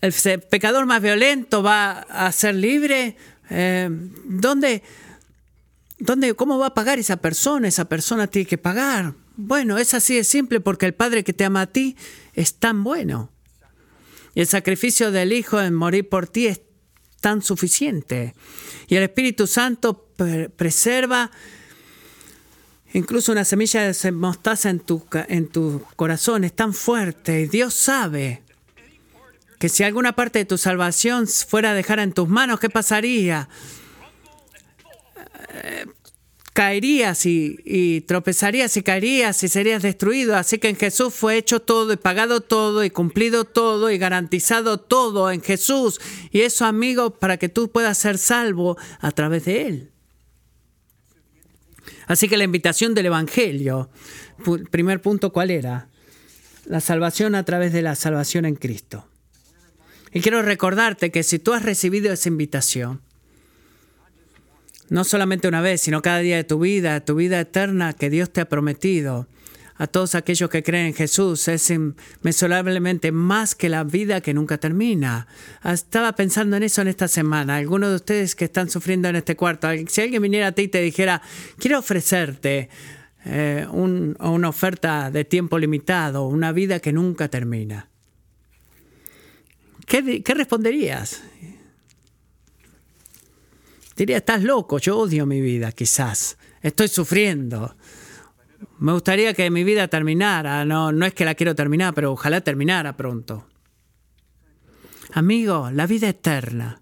[0.00, 0.12] el
[0.50, 3.16] pecador más violento va a ser libre.
[3.48, 3.88] Eh,
[4.24, 4.82] ¿dónde,
[5.98, 7.68] ¿Dónde, cómo va a pagar esa persona?
[7.68, 9.14] Esa persona tiene que pagar.
[9.36, 11.96] Bueno, es así de simple porque el Padre que te ama a ti
[12.34, 13.30] es tan bueno.
[14.34, 16.60] Y el sacrificio del Hijo en morir por ti es
[17.20, 18.34] tan suficiente.
[18.88, 20.08] Y el Espíritu Santo
[20.56, 21.30] preserva
[22.92, 26.44] incluso una semilla de mostaza en tu, en tu corazón.
[26.44, 27.42] Es tan fuerte.
[27.42, 28.42] Y Dios sabe
[29.58, 33.48] que si alguna parte de tu salvación fuera a dejar en tus manos, ¿qué pasaría?
[36.56, 40.36] Caerías y, tropezarías y caerías y serías destruido.
[40.36, 44.78] Así que en Jesús fue hecho todo y pagado todo y cumplido todo y garantizado
[44.78, 46.00] todo en Jesús.
[46.30, 49.90] Y eso, amigo, para que tú puedas ser salvo a través de Él.
[52.06, 53.90] Así que la invitación del Evangelio,
[54.70, 55.90] primer punto, ¿cuál era?
[56.64, 59.06] La salvación a través de la salvación en Cristo.
[60.10, 63.02] Y quiero recordarte que si tú has recibido esa invitación,
[64.88, 68.32] no solamente una vez, sino cada día de tu vida, tu vida eterna que Dios
[68.32, 69.26] te ha prometido.
[69.78, 74.56] A todos aquellos que creen en Jesús es inmensurablemente más que la vida que nunca
[74.56, 75.26] termina.
[75.62, 77.56] Estaba pensando en eso en esta semana.
[77.56, 80.68] Algunos de ustedes que están sufriendo en este cuarto, si alguien viniera a ti y
[80.68, 81.20] te dijera,
[81.58, 82.70] quiero ofrecerte
[83.26, 87.90] eh, una oferta de tiempo limitado, una vida que nunca termina.
[89.84, 91.22] ¿Qué, qué responderías?
[93.96, 96.36] Diría, estás loco, yo odio mi vida, quizás.
[96.60, 97.76] Estoy sufriendo.
[98.78, 100.64] Me gustaría que mi vida terminara.
[100.66, 103.46] No, no es que la quiero terminar, pero ojalá terminara pronto.
[105.12, 106.80] Amigo, la vida eterna.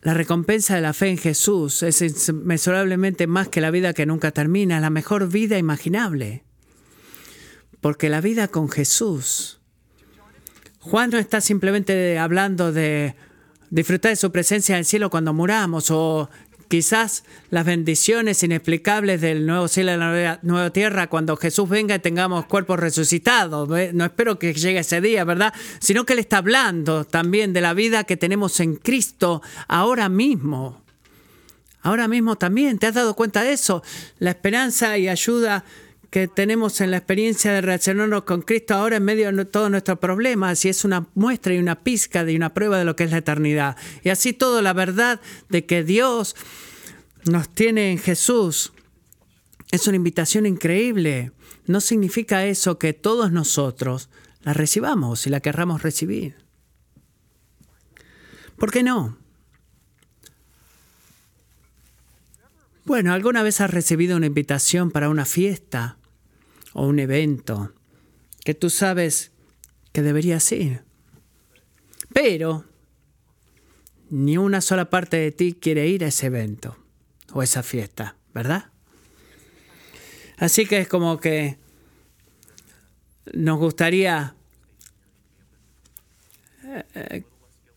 [0.00, 4.32] La recompensa de la fe en Jesús es inmensurablemente más que la vida que nunca
[4.32, 6.42] termina, la mejor vida imaginable.
[7.80, 9.60] Porque la vida con Jesús.
[10.80, 13.14] Juan no está simplemente hablando de
[13.72, 16.28] disfrutar de su presencia en el cielo cuando muramos o
[16.68, 21.98] quizás las bendiciones inexplicables del nuevo cielo y la nueva, tierra cuando Jesús venga y
[21.98, 23.68] tengamos cuerpos resucitados.
[23.94, 25.54] No espero que llegue ese día, ¿verdad?
[25.80, 30.82] Sino que Él está hablando también de la vida que tenemos en Cristo ahora mismo.
[31.80, 33.82] Ahora mismo también, ¿te has dado cuenta de eso?
[34.18, 35.64] La esperanza y ayuda
[36.12, 39.98] que tenemos en la experiencia de relacionarnos con Cristo ahora en medio de todos nuestros
[39.98, 43.10] problemas y es una muestra y una pizca de una prueba de lo que es
[43.10, 43.78] la eternidad.
[44.04, 46.36] Y así todo la verdad de que Dios
[47.24, 48.74] nos tiene en Jesús
[49.70, 51.32] es una invitación increíble.
[51.64, 54.10] No significa eso que todos nosotros
[54.42, 56.36] la recibamos y la querramos recibir.
[58.58, 59.16] ¿Por qué no?
[62.84, 65.96] Bueno, ¿alguna vez has recibido una invitación para una fiesta
[66.74, 67.72] o un evento
[68.44, 69.32] que tú sabes
[69.92, 70.82] que deberías ir.
[72.12, 72.64] Pero
[74.10, 76.76] ni una sola parte de ti quiere ir a ese evento
[77.32, 78.70] o esa fiesta, ¿verdad?
[80.36, 81.58] Así que es como que
[83.32, 84.34] nos gustaría
[86.94, 87.24] eh,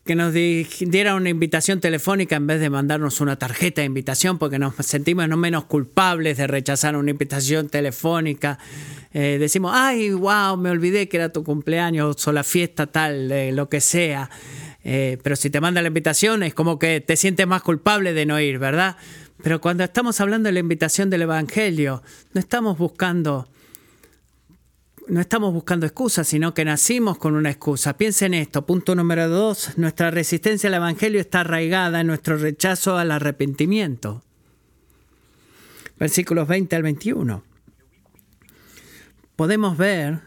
[0.06, 4.58] que nos diera una invitación telefónica en vez de mandarnos una tarjeta de invitación, porque
[4.58, 8.58] nos sentimos no menos culpables de rechazar una invitación telefónica.
[9.12, 13.68] Eh, decimos, ay, wow, me olvidé que era tu cumpleaños o la fiesta tal, lo
[13.68, 14.30] que sea.
[14.84, 18.24] Eh, pero si te manda la invitación es como que te sientes más culpable de
[18.24, 18.96] no ir, ¿verdad?
[19.42, 23.48] Pero cuando estamos hablando de la invitación del Evangelio, no estamos buscando
[25.08, 27.96] no estamos buscando excusas, sino que nacimos con una excusa.
[27.96, 28.66] Piensen esto.
[28.66, 34.22] Punto número dos, nuestra resistencia al Evangelio está arraigada en nuestro rechazo al arrepentimiento.
[35.98, 37.42] Versículos 20 al 21.
[39.36, 40.20] Podemos ver,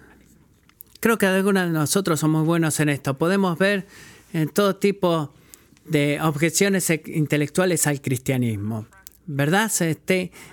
[1.00, 3.88] creo que algunos de nosotros somos buenos en esto, podemos ver
[4.34, 5.34] en todo tipo
[5.86, 8.86] de objeciones intelectuales al cristianismo.
[9.32, 9.72] ¿Verdad?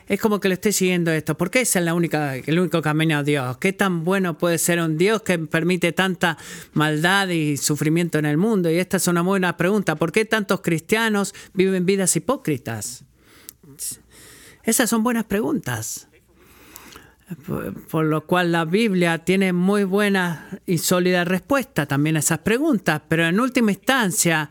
[0.06, 1.34] Es como que le estoy siguiendo esto.
[1.34, 3.56] ¿Por qué es el único camino a Dios?
[3.56, 6.36] ¿Qué tan bueno puede ser un Dios que permite tanta
[6.74, 8.70] maldad y sufrimiento en el mundo?
[8.70, 9.96] Y esta es una buena pregunta.
[9.96, 13.06] ¿Por qué tantos cristianos viven vidas hipócritas?
[14.62, 16.08] Esas son buenas preguntas.
[17.90, 23.00] Por, lo cual la Biblia tiene muy buena y sólida respuesta también a esas preguntas.
[23.08, 24.50] Pero en última instancia,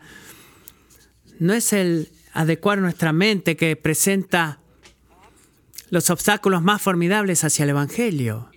[1.38, 4.60] no es el, adecuar nuestra mente que presenta
[5.88, 8.50] los obstáculos más formidables hacia el Evangelio,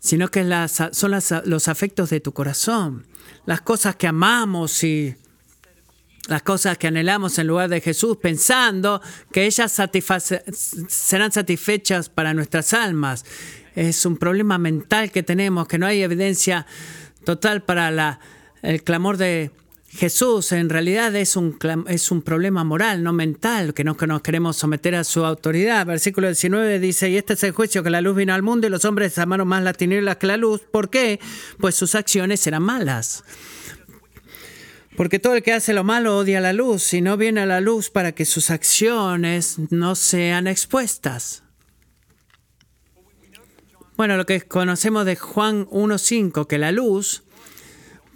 [0.00, 0.44] sino que
[0.92, 3.06] son los afectos de tu corazón,
[3.44, 5.16] las cosas que amamos y
[6.28, 9.78] las cosas que anhelamos en lugar de Jesús, pensando que ellas
[10.88, 13.26] serán satisfechas para nuestras almas.
[13.74, 16.66] Es un problema mental que tenemos, que no hay evidencia
[17.24, 18.18] total para
[18.62, 19.50] el clamor de
[19.94, 24.22] Jesús en realidad es un, es un problema moral, no mental, que no que nos
[24.22, 25.86] queremos someter a su autoridad.
[25.86, 28.70] Versículo 19 dice, y este es el juicio que la luz vino al mundo y
[28.70, 30.62] los hombres amaron más las tinieblas que la luz.
[30.62, 31.20] ¿Por qué?
[31.60, 33.22] Pues sus acciones eran malas.
[34.96, 37.60] Porque todo el que hace lo malo odia la luz y no viene a la
[37.60, 41.44] luz para que sus acciones no sean expuestas.
[43.96, 47.22] Bueno, lo que conocemos de Juan 1.5, que la luz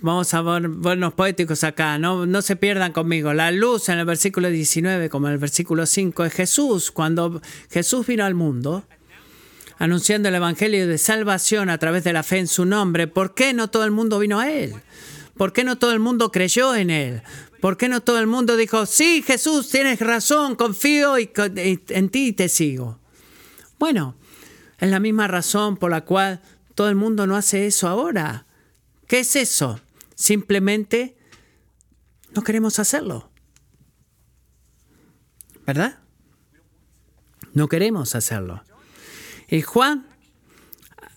[0.01, 3.33] Vamos a ver, vernos poéticos acá, no, no se pierdan conmigo.
[3.35, 6.93] La luz en el versículo 19, como en el versículo 5, es Jesús.
[6.93, 8.85] Cuando Jesús vino al mundo,
[9.77, 13.53] anunciando el Evangelio de salvación a través de la fe en su nombre, ¿por qué
[13.53, 14.75] no todo el mundo vino a Él?
[15.37, 17.23] ¿Por qué no todo el mundo creyó en Él?
[17.61, 21.29] ¿Por qué no todo el mundo dijo, sí, Jesús, tienes razón, confío y
[21.89, 23.01] en ti te sigo?
[23.81, 24.15] Bueno,
[24.79, 26.41] es la misma razón por la cual
[26.77, 28.47] todo el mundo no hace eso ahora.
[29.09, 29.81] ¿Qué es eso?
[30.19, 31.17] Simplemente
[32.35, 33.31] no queremos hacerlo.
[35.65, 36.01] ¿Verdad?
[37.53, 38.65] No queremos hacerlo.
[39.49, 40.09] Y Juan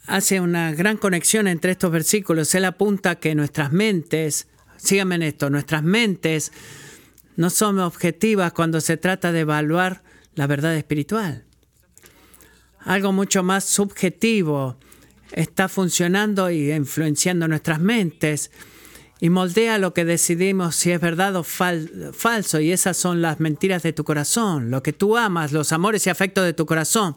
[0.05, 2.53] hace una gran conexión entre estos versículos.
[2.53, 6.51] Él apunta que nuestras mentes, síganme en esto, nuestras mentes
[7.37, 10.03] no son objetivas cuando se trata de evaluar
[10.35, 11.45] la verdad espiritual.
[12.81, 14.77] Algo mucho más subjetivo
[15.31, 18.51] está funcionando y influenciando nuestras mentes
[19.23, 22.59] y moldea lo que decidimos si es verdad o falso.
[22.59, 26.09] Y esas son las mentiras de tu corazón, lo que tú amas, los amores y
[26.09, 27.15] afectos de tu corazón.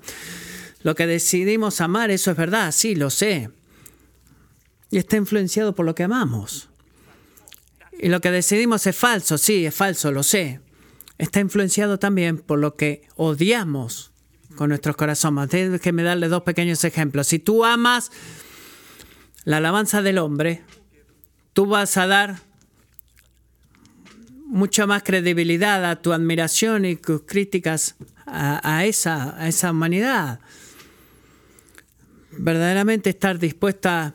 [0.83, 3.49] Lo que decidimos amar, eso es verdad, sí, lo sé.
[4.91, 6.69] Y está influenciado por lo que amamos.
[7.99, 10.61] Y lo que decidimos es falso, sí, es falso, lo sé.
[11.17, 14.13] Está influenciado también por lo que odiamos
[14.57, 15.49] con nuestros corazones.
[15.49, 17.29] Déjenme darle dos pequeños ejemplos.
[17.29, 18.13] Si tú amas
[19.45, 20.65] la alabanza del hombre,
[21.55, 22.41] tú vas a dar
[24.47, 27.95] mucha más credibilidad a tu admiración y tus críticas
[28.27, 30.41] a, esa, a esa humanidad.
[32.33, 34.15] Verdaderamente estar dispuesta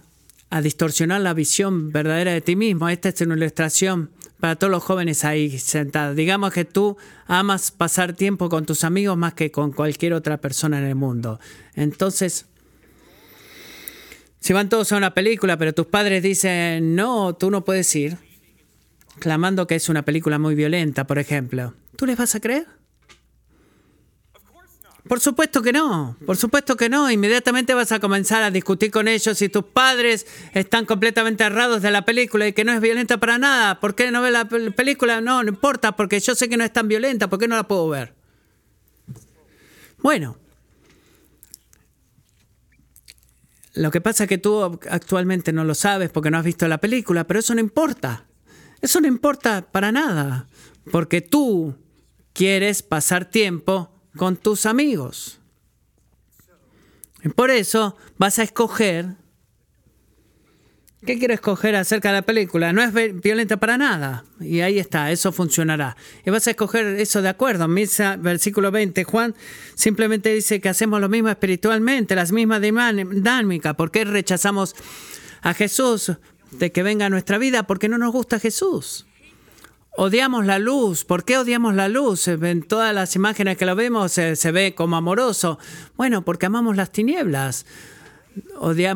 [0.49, 2.89] a distorsionar la visión verdadera de ti mismo.
[2.89, 6.15] Esta es una ilustración para todos los jóvenes ahí sentados.
[6.15, 6.97] Digamos que tú
[7.27, 11.39] amas pasar tiempo con tus amigos más que con cualquier otra persona en el mundo.
[11.75, 12.45] Entonces,
[14.39, 18.17] si van todos a una película, pero tus padres dicen, no, tú no puedes ir,
[19.19, 22.67] clamando que es una película muy violenta, por ejemplo, ¿tú les vas a creer?
[25.09, 27.09] Por supuesto que no, por supuesto que no.
[27.09, 31.89] Inmediatamente vas a comenzar a discutir con ellos si tus padres están completamente errados de
[31.89, 33.79] la película y que no es violenta para nada.
[33.79, 35.19] ¿Por qué no ve la película?
[35.19, 37.67] No, no importa, porque yo sé que no es tan violenta, ¿por qué no la
[37.67, 38.13] puedo ver?
[39.97, 40.37] Bueno,
[43.79, 46.79] Lo que pasa es que tú actualmente no lo sabes porque no has visto la
[46.79, 48.25] película, pero eso no importa.
[48.81, 50.47] Eso no importa para nada,
[50.91, 51.77] porque tú
[52.33, 55.39] quieres pasar tiempo con tus amigos.
[57.23, 59.15] Y por eso vas a escoger
[61.05, 62.73] ¿Qué quiero escoger acerca de la película?
[62.73, 64.25] No es violenta para nada.
[64.41, 65.95] Y ahí está, eso funcionará.
[66.25, 67.69] Y vas a escoger eso de acuerdo.
[67.69, 69.05] Misa, versículo 20.
[69.05, 69.33] Juan
[69.75, 73.75] simplemente dice que hacemos lo mismo espiritualmente, las mismas dinámicas.
[73.75, 74.75] ¿Por qué rechazamos
[75.41, 76.11] a Jesús
[76.51, 77.63] de que venga a nuestra vida?
[77.63, 79.07] Porque no nos gusta Jesús.
[79.95, 81.05] Odiamos la luz.
[81.05, 82.27] ¿Por qué odiamos la luz?
[82.27, 85.59] En todas las imágenes que lo vemos se, se ve como amoroso.
[85.95, 87.65] Bueno, porque amamos las tinieblas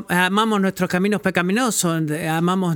[0.09, 2.75] amamos nuestros caminos pecaminosos, amamos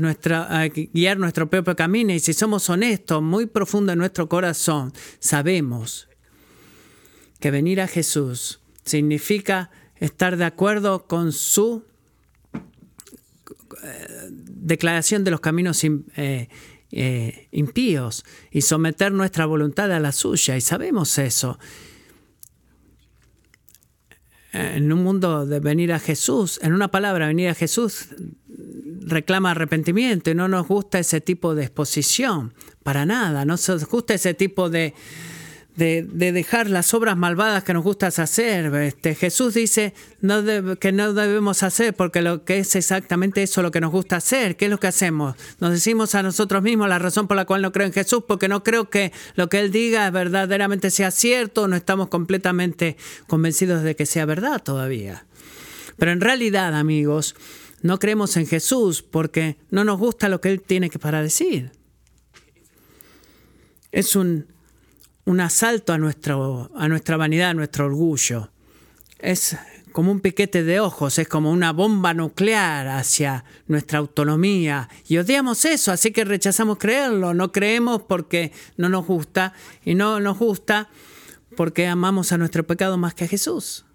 [0.93, 6.07] guiar nuestro propio camino y si somos honestos, muy profundo en nuestro corazón, sabemos
[7.39, 11.83] que venir a Jesús significa estar de acuerdo con su
[13.83, 16.49] eh, declaración de los caminos eh,
[16.91, 21.59] eh, impíos y someter nuestra voluntad a la suya y sabemos eso
[24.57, 28.09] en un mundo de venir a Jesús, en una palabra, venir a Jesús
[29.01, 32.53] reclama arrepentimiento y no nos gusta ese tipo de exposición,
[32.83, 34.93] para nada, no nos gusta ese tipo de,
[35.77, 38.73] de, dejar las obras malvadas que nos gusta hacer.
[38.75, 39.93] Este, Jesús dice
[40.79, 44.57] que no debemos hacer porque lo que es exactamente eso lo que nos gusta hacer.
[44.57, 45.35] ¿Qué es lo que hacemos?
[45.59, 48.47] Nos decimos a nosotros mismos la razón por la cual no creo en Jesús, porque
[48.47, 52.97] no creo que lo que Él diga verdaderamente sea cierto, no estamos completamente
[53.27, 55.27] convencidos de que sea verdad todavía.
[55.97, 57.35] Pero en realidad, amigos,
[57.83, 61.71] no creemos en Jesús porque no nos gusta lo que Él tiene para decir.
[63.91, 64.56] Es un
[65.27, 68.49] un asalto a, nuestro, a nuestra vanidad, a nuestro orgullo.
[69.19, 69.57] Es
[69.91, 74.87] como un piquete de ojos, es como una bomba nuclear hacia nuestra autonomía.
[75.05, 77.33] Y odiamos eso, así que rechazamos creerlo.
[77.33, 79.51] No creemos porque no nos gusta
[79.83, 80.87] y no nos gusta
[81.57, 83.85] porque amamos a nuestro pecado más que a Jesús.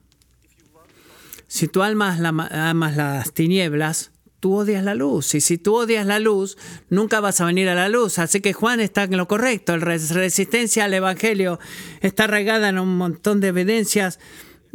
[1.48, 4.11] Si tú amas, amas las tinieblas,
[4.42, 5.36] tú odias la luz.
[5.36, 6.58] Y si tú odias la luz,
[6.90, 8.18] nunca vas a venir a la luz.
[8.18, 9.76] Así que Juan está en lo correcto.
[9.76, 11.60] La resistencia al Evangelio
[12.00, 14.18] está arraigada en un montón de evidencias.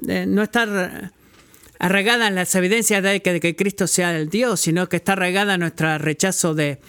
[0.08, 1.12] Eh, no está
[1.80, 5.14] arraigada en las evidencias de que, de que Cristo sea el Dios, sino que está
[5.14, 6.80] arraigada en nuestro rechazo de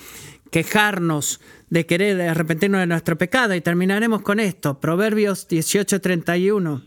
[0.52, 3.56] quejarnos, de querer arrepentirnos de nuestro pecado.
[3.56, 4.78] Y terminaremos con esto.
[4.78, 6.84] Proverbios 18:31.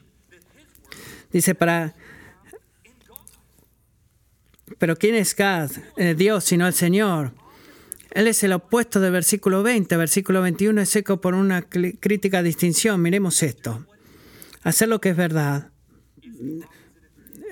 [1.33, 1.95] Dice, para
[4.81, 5.69] pero ¿quién es God?
[5.95, 7.33] Eh, Dios, sino el Señor.
[8.09, 9.95] Él es el opuesto del versículo 20.
[9.95, 12.99] Versículo 21 es seco por una crítica distinción.
[12.99, 13.85] Miremos esto.
[14.63, 15.69] Hacer lo que es verdad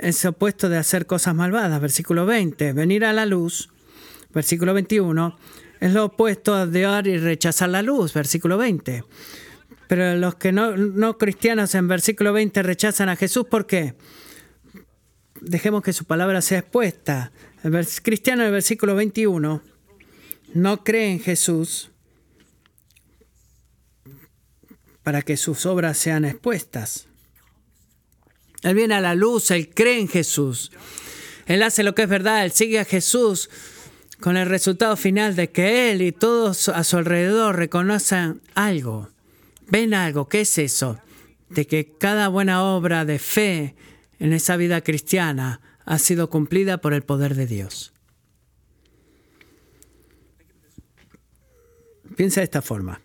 [0.02, 1.80] es opuesto de hacer cosas malvadas.
[1.80, 2.74] Versículo 20.
[2.74, 3.70] Venir a la luz.
[4.34, 5.38] Versículo 21.
[5.82, 8.12] Es lo opuesto a odiar y rechazar la luz.
[8.12, 9.04] Versículo 20.
[9.88, 13.94] Pero los que no, no cristianos en versículo 20 rechazan a Jesús, ¿por qué?
[15.42, 17.32] Dejemos que su palabra sea expuesta.
[17.64, 19.62] El cristiano del versículo 21
[20.54, 21.92] no cree en Jesús
[25.04, 27.08] para que sus obras sean expuestas.
[28.62, 30.72] Él viene a la luz, él cree en Jesús.
[31.46, 33.50] Él hace lo que es verdad, él sigue a Jesús
[34.20, 39.10] con el resultado final de que él y todos a su alrededor reconocen algo,
[39.68, 41.00] ven algo, ¿qué es eso?
[41.50, 43.76] De que cada buena obra de fe
[44.20, 47.94] en esa vida cristiana ha sido cumplida por el poder de Dios.
[52.16, 53.02] Piensa de esta forma.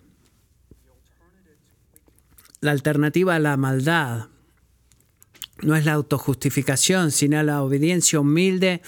[2.60, 4.26] La alternativa a la maldad
[5.62, 8.82] no es la autojustificación, sino la obediencia humilde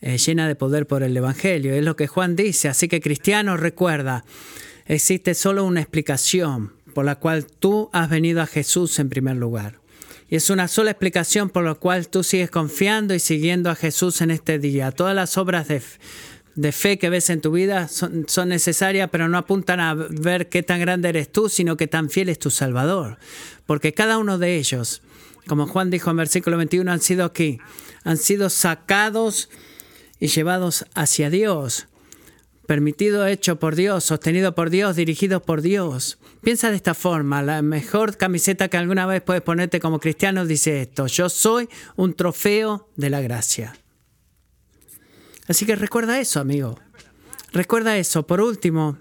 [0.00, 1.74] eh, llena de poder por el Evangelio.
[1.74, 2.68] Es lo que Juan dice.
[2.68, 4.24] Así que cristiano, recuerda,
[4.86, 9.80] existe solo una explicación por la cual tú has venido a Jesús en primer lugar.
[10.28, 14.20] Y es una sola explicación por la cual tú sigues confiando y siguiendo a Jesús
[14.20, 14.90] en este día.
[14.90, 19.38] Todas las obras de, fe que ves en tu vida son, son, necesarias, pero no
[19.38, 23.18] apuntan a ver qué tan grande eres tú, sino qué tan fiel es tu Salvador.
[23.66, 25.02] Porque cada uno de ellos,
[25.46, 27.60] como Juan dijo en versículo 21, han sido aquí,
[28.02, 29.48] han sido sacados
[30.18, 31.86] y llevados hacia Dios
[32.66, 36.18] permitido, hecho por Dios, sostenido por Dios, dirigido por Dios.
[36.42, 40.82] Piensa de esta forma, la mejor camiseta que alguna vez puedes ponerte como cristiano dice
[40.82, 43.76] esto, yo soy un trofeo de la gracia.
[45.48, 46.78] Así que recuerda eso, amigo.
[47.52, 48.26] Recuerda eso.
[48.26, 48.98] Por último,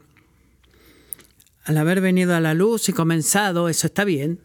[1.63, 4.39] al haber venido a la luz y comenzado, eso está bien,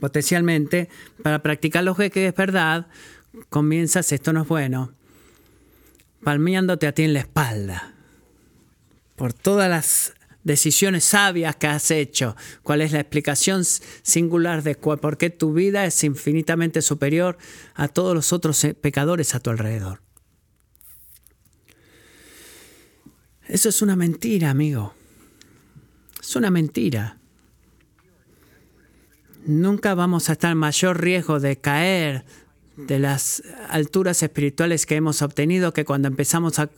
[0.00, 0.90] potencialmente,
[1.22, 2.88] para practicar lo que es verdad,
[3.48, 4.92] comienzas, esto no es bueno,
[6.22, 7.91] palmeándote a ti en la espalda
[9.16, 15.16] por todas las decisiones sabias que has hecho, cuál es la explicación singular de por
[15.16, 17.38] qué tu vida es infinitamente superior
[17.74, 20.00] a todos los otros eh, pecadores a tu alrededor.
[23.46, 24.94] Eso es una mentira, amigo.
[26.20, 27.18] Es una mentira.
[29.44, 32.24] Nunca vamos a estar en mayor riesgo de caer
[32.76, 36.70] de las alturas espirituales que hemos obtenido que cuando empezamos a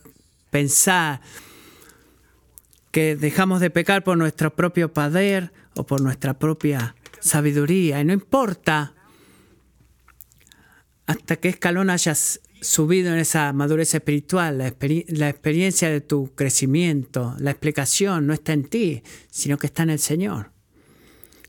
[0.49, 1.21] pensar
[2.95, 7.99] que dejamos de pecar por nuestro propio poder o por nuestra propia sabiduría.
[7.99, 8.93] Y no importa
[11.05, 14.73] hasta qué escalón hayas subido en esa madurez espiritual, la,
[15.09, 19.89] la, experiencia de tu crecimiento, la explicación no está en ti, sino que está en
[19.89, 20.53] el Señor.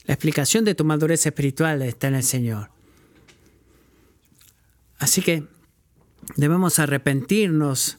[0.04, 2.70] La explicación de tu madurez espiritual está en el Señor.
[4.98, 5.44] Así que
[6.34, 7.98] debemos arrepentirnos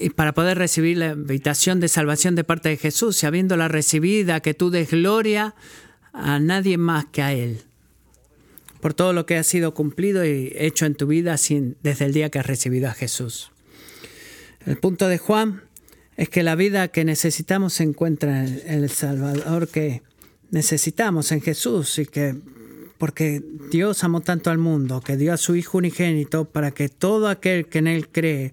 [0.00, 4.40] y para poder recibir la invitación de salvación de parte de Jesús y habiéndola recibida,
[4.40, 5.54] que tú des gloria
[6.12, 7.62] a nadie más que a Él
[8.80, 11.36] por todo lo que ha sido cumplido y hecho en tu vida
[11.82, 13.52] desde el día que has recibido a Jesús.
[14.66, 15.62] El punto de Juan
[16.16, 20.02] es que la vida que necesitamos se encuentra en el Salvador que
[20.50, 22.36] necesitamos, en Jesús, y que
[23.00, 27.28] porque Dios amó tanto al mundo que dio a su Hijo unigénito para que todo
[27.28, 28.52] aquel que en Él cree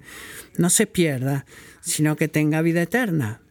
[0.55, 1.45] no se pierda,
[1.81, 3.41] sino que tenga vida eterna.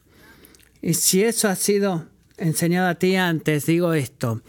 [0.80, 2.06] Y si eso ha sido
[2.38, 4.40] enseñado a ti antes, digo esto,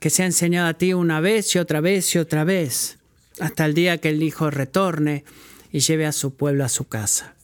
[0.00, 2.98] que se ha enseñado a ti una vez y otra vez y otra vez,
[3.40, 5.24] hasta el día que el Hijo retorne
[5.72, 7.36] y lleve a su pueblo a su casa.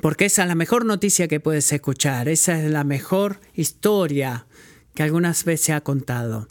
[0.00, 4.46] Porque esa es la mejor noticia que puedes escuchar, esa es la mejor historia
[4.94, 6.46] que algunas veces ha contado.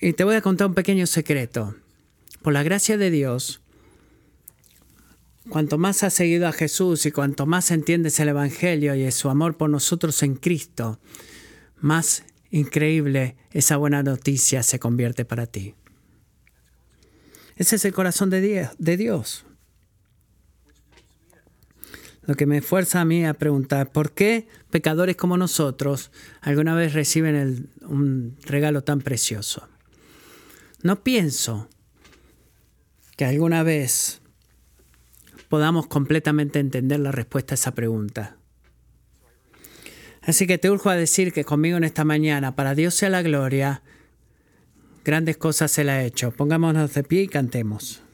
[0.00, 1.74] Y te voy a contar un pequeño secreto.
[2.42, 3.62] Por la gracia de Dios,
[5.48, 9.56] cuanto más has seguido a Jesús y cuanto más entiendes el Evangelio y su amor
[9.56, 11.00] por nosotros en Cristo,
[11.78, 15.74] más increíble esa buena noticia se convierte para ti.
[17.56, 19.46] Ese es el corazón de Dios.
[22.26, 26.10] Lo que me fuerza a mí a preguntar, ¿por qué pecadores como nosotros
[26.42, 29.68] alguna vez reciben un regalo tan precioso?
[30.86, 31.68] No pienso
[33.16, 34.22] que alguna vez
[35.48, 38.36] podamos completamente entender la respuesta a esa pregunta.
[40.22, 43.22] Así que te urjo a decir que conmigo en esta mañana, para Dios sea la
[43.22, 43.82] gloria,
[45.04, 46.30] grandes cosas se la ha hecho.
[46.30, 48.04] Pongámonos de pie y cantemos.